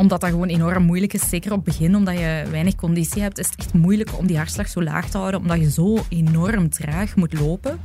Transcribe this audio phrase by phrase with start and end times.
[0.00, 3.38] Omdat dat gewoon enorm moeilijk is, zeker op het begin, omdat je weinig conditie hebt,
[3.38, 6.68] is het echt moeilijk om die hartslag zo laag te houden, omdat je zo enorm
[6.70, 7.78] traag moet lopen.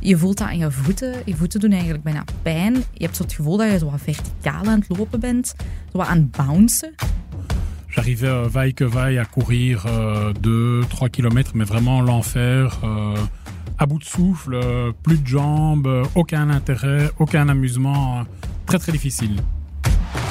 [0.00, 1.14] Je voelt dat aan je voeten.
[1.24, 2.74] Je voeten doen eigenlijk bijna pijn.
[2.74, 5.54] Je hebt zo het gevoel dat je zo wat verticaal aan het lopen bent,
[5.92, 6.94] zo wat aan het bouncen.
[7.88, 12.78] J'arrivais euh, vaille que vaille à courir 2-3 km, mais vraiment l'enfer.
[12.82, 13.18] euh,
[13.78, 18.18] à bout de souffle, euh, plus de jambes, euh, aucun intérêt, aucun amusement.
[18.18, 18.24] euh,
[18.66, 19.36] Très très difficile.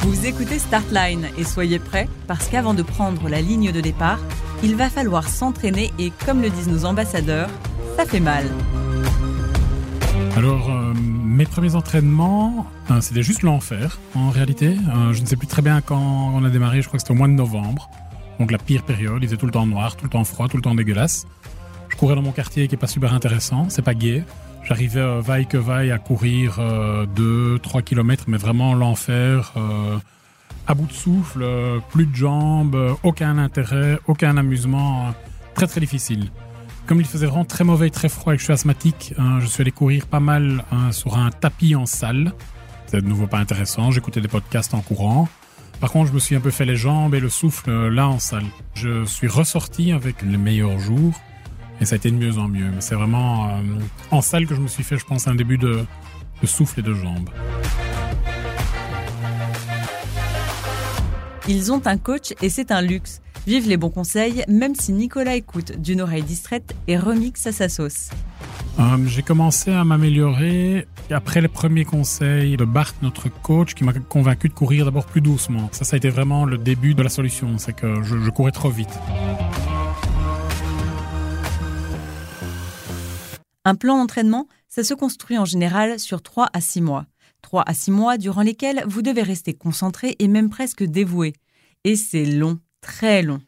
[0.05, 4.19] Vous écoutez Startline et soyez prêts parce qu'avant de prendre la ligne de départ,
[4.61, 7.49] il va falloir s'entraîner et comme le disent nos ambassadeurs,
[7.97, 8.45] ça fait mal.
[10.35, 14.77] Alors, euh, mes premiers entraînements, euh, c'était juste l'enfer en réalité.
[14.95, 15.97] Euh, je ne sais plus très bien quand
[16.35, 17.89] on a démarré, je crois que c'était au mois de novembre.
[18.39, 20.57] Donc la pire période, il faisait tout le temps noir, tout le temps froid, tout
[20.57, 21.25] le temps dégueulasse.
[21.89, 24.23] Je courais dans mon quartier qui est pas super intéressant, c'est pas gai.
[24.65, 29.53] J'arrivais euh, vaille que vaille à courir 2-3 km, mais vraiment l'enfer.
[29.57, 29.97] euh,
[30.67, 35.07] à bout de souffle, euh, plus de jambes, euh, aucun intérêt, aucun amusement.
[35.07, 35.11] euh,
[35.53, 36.31] très très difficile.
[36.87, 39.45] Comme il faisait vraiment très mauvais très froid et que je suis asthmatique, hein, je
[39.45, 42.33] suis allé courir pas mal hein, sur un tapis en salle.
[42.87, 43.91] C'est de nouveau pas intéressant.
[43.91, 45.27] J'écoutais des podcasts en courant.
[45.79, 48.07] Par contre, je me suis un peu fait les jambes et le souffle euh, là
[48.07, 48.45] en salle.
[48.73, 51.13] Je suis ressorti avec les meilleurs jours
[51.81, 52.69] et ça a été de mieux en mieux.
[52.73, 53.61] Mais c'est vraiment euh,
[54.11, 55.85] en salle que je me suis fait, je pense, un début de,
[56.41, 57.29] de souffle et de jambes.
[61.47, 63.21] Ils ont un coach et c'est un luxe.
[63.45, 67.69] Vive les bons conseils, même si Nicolas écoute d'une oreille distraite et remixe à sa
[67.69, 68.09] sauce.
[68.79, 73.93] Euh, j'ai commencé à m'améliorer après les premiers conseils de Bart, notre coach, qui m'a
[73.93, 75.69] convaincu de courir d'abord plus doucement.
[75.71, 77.59] Ça, ça a été vraiment le début de la solution.
[77.59, 78.99] C'est que je, je courais trop vite.
[83.67, 87.07] Un plan d'entraînement, ça se construit en général sur 3 à 6 mois.
[87.41, 91.33] 3 à 6 mois durant lesquels vous devez rester concentré et même presque dévoué.
[91.83, 93.41] Et c'est long, très long.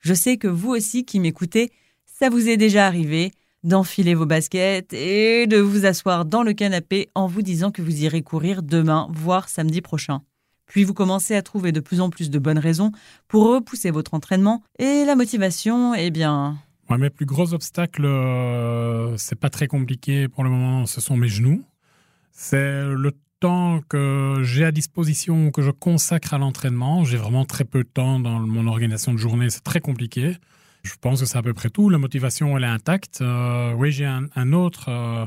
[0.00, 1.70] Je sais que vous aussi qui m'écoutez,
[2.04, 3.30] ça vous est déjà arrivé
[3.62, 8.02] d'enfiler vos baskets et de vous asseoir dans le canapé en vous disant que vous
[8.02, 10.22] irez courir demain, voire samedi prochain.
[10.66, 12.90] Puis vous commencez à trouver de plus en plus de bonnes raisons
[13.28, 16.58] pour repousser votre entraînement et la motivation, eh bien,
[16.90, 21.16] Ouais, mes plus gros obstacles, euh, c'est pas très compliqué pour le moment, ce sont
[21.16, 21.64] mes genoux.
[22.32, 27.04] C'est le temps que j'ai à disposition, que je consacre à l'entraînement.
[27.04, 30.36] J'ai vraiment très peu de temps dans mon organisation de journée, c'est très compliqué.
[30.82, 31.88] Je pense que c'est à peu près tout.
[31.88, 33.20] La motivation, elle est intacte.
[33.22, 35.26] Euh, oui, j'ai un, autre euh,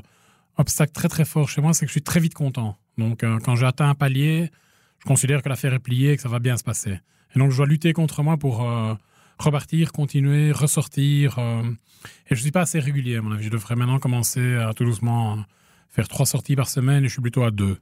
[0.57, 2.78] obstacle très très fort chez moi, c'est que je suis très vite content.
[2.97, 4.51] Donc, euh, quand j'ai atteint un palier,
[5.00, 7.00] je considère que l'affaire est pliée et que ça va bien se passer.
[7.35, 8.68] Et donc, je dois lutter contre moi pour
[9.40, 11.38] repartir, continuer, ressortir.
[11.38, 11.64] euh,
[12.30, 13.44] et je suis pas assez régulier, à mon avis.
[13.44, 15.38] Je devrais maintenant commencer à tout doucement
[15.90, 17.78] faire trois sorties par semaine et je suis plutôt à deux.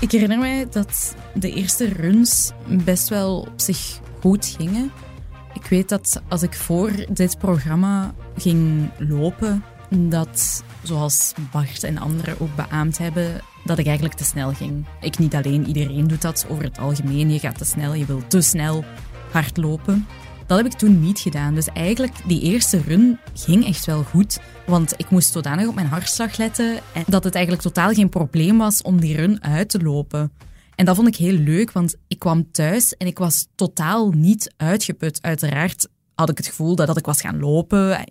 [0.00, 2.52] Ik herinner mij dat de eerste runs
[2.84, 4.90] best wel op zich goed gingen.
[5.54, 12.40] Ik weet dat als ik voor dit programma ging lopen, dat, zoals Bart en anderen
[12.40, 14.86] ook beaamd hebben, dat ik eigenlijk te snel ging.
[15.00, 17.32] Ik niet alleen, iedereen doet dat over het algemeen.
[17.32, 18.84] Je gaat te snel, je wil te snel
[19.30, 20.06] hard lopen.
[20.46, 21.54] Dat heb ik toen niet gedaan.
[21.54, 24.38] Dus eigenlijk, die eerste run ging echt wel goed.
[24.66, 28.58] Want ik moest zodanig op mijn hartslag letten en dat het eigenlijk totaal geen probleem
[28.58, 30.32] was om die run uit te lopen.
[30.74, 34.54] En dat vond ik heel leuk, want ik kwam thuis en ik was totaal niet
[34.56, 35.22] uitgeput.
[35.22, 38.04] Uiteraard had ik het gevoel dat, dat ik was gaan lopen,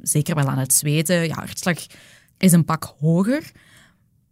[0.00, 1.30] zeker wel aan het zweten.
[1.30, 1.78] Hartslag
[2.38, 3.50] is een pak hoger.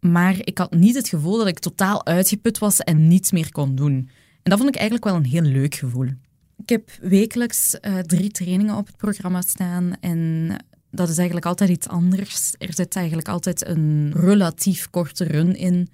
[0.01, 3.75] Maar ik had niet het gevoel dat ik totaal uitgeput was en niets meer kon
[3.75, 4.09] doen.
[4.43, 6.09] En dat vond ik eigenlijk wel een heel leuk gevoel.
[6.57, 10.49] Ik heb wekelijks eh, drie trainingen op het programma staan en
[10.91, 12.55] dat is eigenlijk altijd iets anders.
[12.59, 15.89] Er zit eigenlijk altijd een relatief korte run in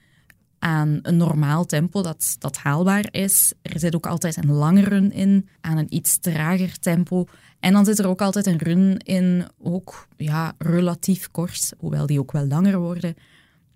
[0.58, 3.52] aan een normaal tempo dat, dat haalbaar is.
[3.62, 7.26] Er zit ook altijd een lange run in aan een iets trager tempo.
[7.60, 12.20] En dan zit er ook altijd een run in, ook ja, relatief kort, hoewel die
[12.20, 13.14] ook wel langer worden.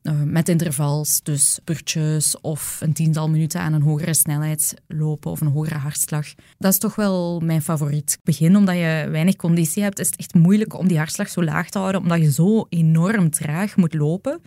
[0.03, 5.41] Uh, met intervals, dus spurtjes of een tiental minuten aan een hogere snelheid lopen of
[5.41, 6.27] een hogere hartslag.
[6.59, 8.19] Dat is toch wel mijn favoriet.
[8.23, 11.71] Begin, omdat je weinig conditie hebt, is het echt moeilijk om die hartslag zo laag
[11.71, 14.41] te houden, omdat je zo enorm traag moet lopen.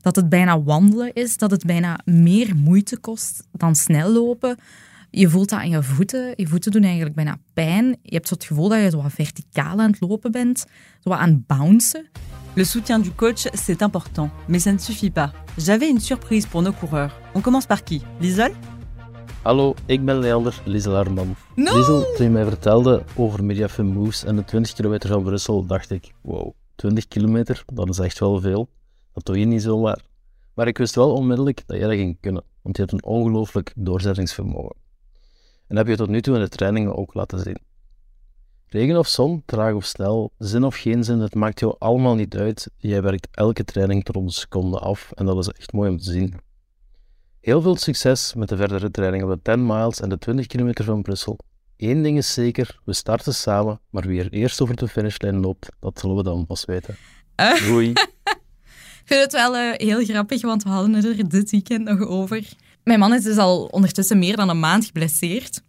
[0.00, 4.56] Dat het bijna wandelen is, dat het bijna meer moeite kost dan snel lopen.
[5.10, 6.32] Je voelt dat aan je voeten.
[6.36, 7.96] Je voeten doen eigenlijk bijna pijn.
[8.02, 10.58] Je hebt zo het gevoel dat je zo wat verticaal aan het lopen bent,
[11.00, 12.08] zo wat aan het bouncen.
[12.56, 15.32] Le soutien du coach, c'est important, mais ça ne suffit pas.
[15.58, 17.12] J'avais une surprise pour nos coureurs.
[17.34, 18.52] On commence par qui Liesel
[19.44, 21.36] Hallo, ik ben Leander Lieselarman.
[21.56, 21.76] No!
[21.76, 25.90] Liesel, toen je mij vertelde over Mediafem Moves en de 20 kilometer van Brussel, dacht
[25.90, 28.68] ik, wow, 20 kilometer, dat is echt wel veel.
[29.12, 30.00] Dat doe je niet zomaar.
[30.54, 32.42] Maar ik wist wel onmiddellijk dat jij dat ging kunnen.
[32.62, 34.76] want die heeft een ongelooflijk doorzettingsvermogen.
[35.66, 37.58] En dat heb je tot nu toe in de trainingen ook laten zien.
[38.70, 42.36] Regen of zon, traag of snel, zin of geen zin, het maakt jou allemaal niet
[42.36, 42.70] uit.
[42.76, 46.10] Jij werkt elke training tot een seconde af en dat is echt mooi om te
[46.12, 46.34] zien.
[47.40, 50.84] Heel veel succes met de verdere training op de 10 miles en de 20 kilometer
[50.84, 51.38] van Brussel.
[51.76, 55.68] Eén ding is zeker, we starten samen, maar wie er eerst over de finishlijn loopt,
[55.80, 56.96] dat zullen we dan pas weten.
[57.40, 57.66] Uh.
[57.66, 57.92] Doei.
[59.04, 62.00] Ik vind het wel uh, heel grappig, want we hadden het er dit weekend nog
[62.00, 62.48] over.
[62.84, 65.62] Mijn man is dus al ondertussen meer dan een maand geblesseerd.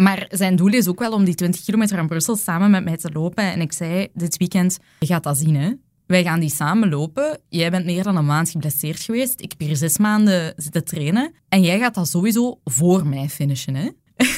[0.00, 2.96] Maar zijn doel is ook wel om die 20 kilometer aan Brussel samen met mij
[2.96, 3.44] te lopen.
[3.44, 5.72] En ik zei dit weekend, je gaat dat zien hè.
[6.06, 7.40] Wij gaan die samen lopen.
[7.48, 9.40] Jij bent meer dan een maand geblesseerd geweest.
[9.40, 11.34] Ik heb hier zes maanden zitten trainen.
[11.48, 13.88] En jij gaat dat sowieso voor mij finishen hè.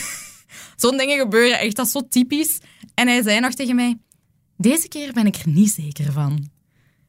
[0.77, 2.59] Zo'n dingen gebeuren echt, dat zo typisch.
[2.95, 3.99] En hij zei nog tegen mij,
[4.57, 6.49] deze keer ben ik er niet zeker van.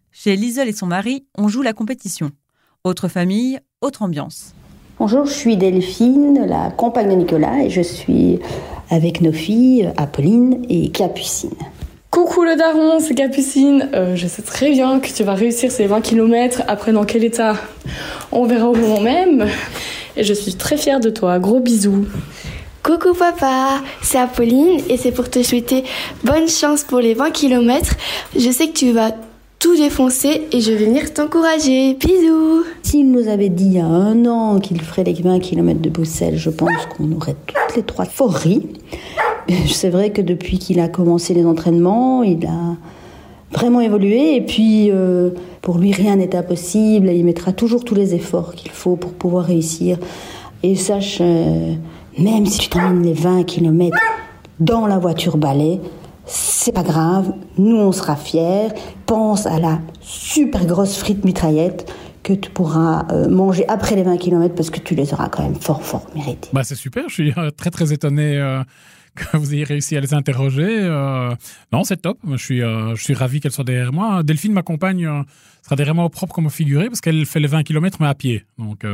[0.09, 2.38] Chez Liesel et son mari, on joue la compétition.
[2.81, 4.44] Autre famille, autre ambiance.
[5.05, 8.39] Bonjour, je suis Delphine, la compagne de Nicolas, et je suis
[8.89, 11.57] avec nos filles Apolline et Capucine.
[12.09, 13.89] Coucou le daron, c'est Capucine.
[13.94, 16.61] Euh, je sais très bien que tu vas réussir ces 20 km.
[16.69, 17.57] Après, dans quel état?
[18.31, 19.45] On verra au moment même.
[20.15, 21.38] Et je suis très fière de toi.
[21.38, 22.06] Gros bisous.
[22.81, 25.83] Coucou papa, c'est Apolline et c'est pour te souhaiter
[26.23, 27.94] bonne chance pour les 20 km.
[28.39, 29.11] Je sais que tu vas
[29.63, 31.94] tout défoncer et je vais venir t'encourager.
[31.94, 35.80] Bisous S'il nous avait dit il y a un an qu'il ferait les 20 km
[35.80, 38.68] de Bruxelles, je pense qu'on aurait toutes les trois fort ri.
[39.68, 42.75] C'est vrai que depuis qu'il a commencé les entraînements, il a
[43.54, 45.30] vraiment évolué et puis euh,
[45.62, 49.45] pour lui rien n'est impossible il mettra toujours tous les efforts qu'il faut pour pouvoir
[49.45, 49.98] réussir.
[50.62, 51.74] Et sache, euh,
[52.18, 53.98] même si tu termines les 20 km
[54.59, 55.80] dans la voiture balai,
[56.25, 58.69] c'est pas grave, nous on sera fiers.
[59.05, 61.91] Pense à la super grosse frite mitraillette
[62.23, 65.43] que tu pourras euh, manger après les 20 km parce que tu les auras quand
[65.43, 66.49] même fort fort mérités.
[66.53, 68.63] Bah c'est super, je suis euh, très très étonné euh,
[69.15, 70.81] que vous ayez réussi à les interroger.
[71.71, 74.23] Non, c'est top, je suis, euh, je suis ravi qu'elle soit derrière moi.
[74.23, 75.07] Delphine, ma compagne,
[75.61, 78.15] sera derrière moi au propre comme figuré parce qu'elle fait les 20 km mais à
[78.15, 78.45] pied.
[78.57, 78.85] Donc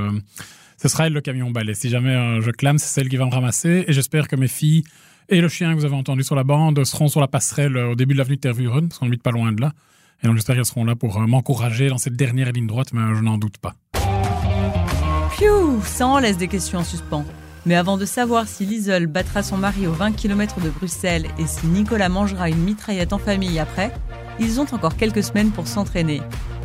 [0.82, 1.74] ce sera elle le camion balai.
[1.74, 4.84] Si jamais je clame, c'est celle qui va me ramasser et j'espère que mes filles
[5.30, 7.92] et le chien que vous avez entendu sur la bande seront sur la passerelle euh,
[7.92, 9.74] au début de l'avenue de Tervuren, parce qu'on habite pas loin de là.
[10.24, 13.02] Et donc j'espère qu'elles seront là pour euh, m'encourager dans cette dernière ligne droite, mais
[13.02, 13.76] euh, je n'en doute pas.
[15.32, 17.26] Pfiou, ça en laisse des questions en suspens.
[17.66, 21.46] Mais avant de savoir si Liesel battra son mari aux 20 km de Bruxelles et
[21.46, 23.94] si Nicolas mangera une mitraillette en famille après,
[24.40, 26.22] ils ont encore quelques semaines pour s'entraîner.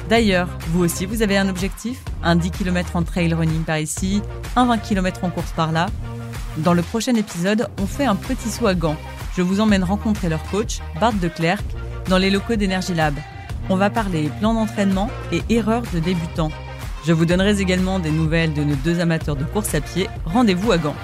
[0.08, 2.02] D'ailleurs, vous aussi, vous avez un objectif?
[2.22, 4.22] Un 10 km en trail running par ici,
[4.54, 5.86] un 20 km en course par là
[6.58, 8.96] Dans le prochain épisode, on fait un petit saut à gants.
[9.36, 11.64] Je vous emmène rencontrer leur coach, Bart de Klerk,
[12.08, 13.14] dans les locaux d'Energy Lab.
[13.68, 16.52] On va parler plan d'entraînement et erreurs de débutants.
[17.04, 20.08] Je vous donnerai également des nouvelles de nos deux amateurs de course à pied.
[20.26, 20.94] Rendez-vous à Gand.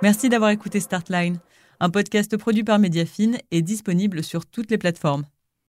[0.00, 1.38] Merci d'avoir écouté Startline,
[1.80, 5.24] un podcast produit par Mediafine et disponible sur toutes les plateformes.